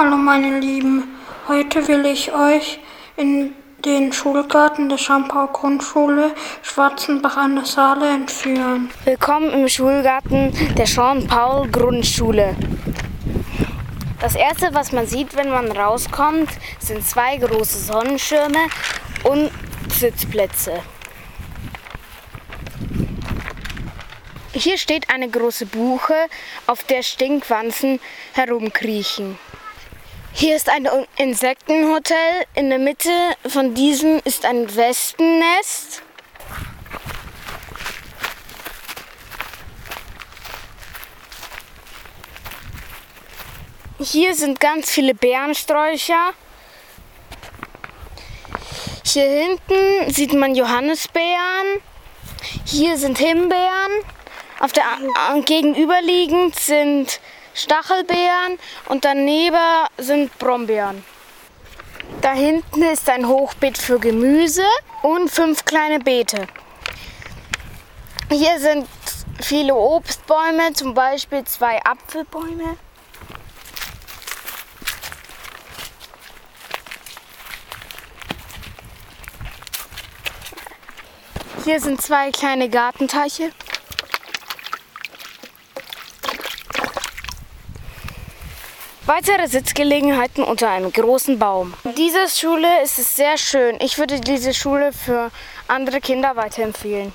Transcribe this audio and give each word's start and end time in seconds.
Hallo 0.00 0.16
meine 0.16 0.60
Lieben, 0.60 1.08
heute 1.48 1.88
will 1.88 2.06
ich 2.06 2.32
euch 2.32 2.78
in 3.16 3.52
den 3.84 4.12
Schulgarten 4.12 4.88
der 4.88 4.96
Schampauer 4.96 5.52
Grundschule 5.52 6.36
Schwarzenbach 6.62 7.36
an 7.36 7.56
der 7.56 7.64
Saale 7.64 8.08
entführen. 8.08 8.90
Willkommen 9.04 9.50
im 9.50 9.66
Schulgarten 9.66 10.52
der 10.76 10.84
Jean-Paul 10.84 11.68
Grundschule. 11.72 12.54
Das 14.20 14.36
erste, 14.36 14.72
was 14.72 14.92
man 14.92 15.08
sieht, 15.08 15.34
wenn 15.34 15.50
man 15.50 15.72
rauskommt, 15.72 16.50
sind 16.78 17.04
zwei 17.04 17.36
große 17.36 17.78
Sonnenschirme 17.78 18.68
und 19.24 19.50
Sitzplätze. 19.92 20.74
Hier 24.52 24.78
steht 24.78 25.10
eine 25.10 25.28
große 25.28 25.66
Buche, 25.66 26.14
auf 26.68 26.84
der 26.84 27.02
Stinkwanzen 27.02 27.98
herumkriechen. 28.34 29.36
Hier 30.32 30.56
ist 30.56 30.68
ein 30.68 30.88
Insektenhotel. 31.16 32.44
In 32.54 32.70
der 32.70 32.78
Mitte 32.78 33.10
von 33.46 33.74
diesem 33.74 34.20
ist 34.24 34.44
ein 34.44 34.74
Wespennest. 34.76 36.02
Hier 44.00 44.34
sind 44.34 44.60
ganz 44.60 44.90
viele 44.90 45.14
Bärensträucher. 45.14 46.32
Hier 49.04 49.28
hinten 49.28 50.12
sieht 50.12 50.34
man 50.34 50.54
Johannisbeeren. 50.54 51.82
Hier 52.64 52.96
sind 52.96 53.18
Himbeeren. 53.18 54.04
Auf 54.60 54.72
der 54.72 54.84
gegenüberliegend 55.44 56.58
sind 56.58 57.20
Stachelbeeren 57.58 58.58
und 58.86 59.04
daneben 59.04 59.56
sind 59.98 60.36
Brombeeren. 60.38 61.04
Da 62.20 62.32
hinten 62.32 62.82
ist 62.82 63.08
ein 63.10 63.26
Hochbeet 63.26 63.76
für 63.76 63.98
Gemüse 63.98 64.64
und 65.02 65.28
fünf 65.28 65.64
kleine 65.64 65.98
Beete. 65.98 66.46
Hier 68.30 68.58
sind 68.60 68.86
viele 69.40 69.74
Obstbäume, 69.74 70.72
zum 70.72 70.94
Beispiel 70.94 71.44
zwei 71.44 71.82
Apfelbäume. 71.84 72.76
Hier 81.64 81.80
sind 81.80 82.00
zwei 82.00 82.30
kleine 82.30 82.68
Gartenteiche. 82.68 83.50
Weitere 89.08 89.48
Sitzgelegenheiten 89.48 90.44
unter 90.44 90.68
einem 90.68 90.92
großen 90.92 91.38
Baum. 91.38 91.72
Diese 91.96 92.28
Schule 92.28 92.82
ist 92.82 92.98
es 92.98 93.16
sehr 93.16 93.38
schön. 93.38 93.78
Ich 93.80 93.96
würde 93.96 94.20
diese 94.20 94.52
Schule 94.52 94.92
für 94.92 95.30
andere 95.66 96.02
Kinder 96.02 96.36
weiterempfehlen. 96.36 97.06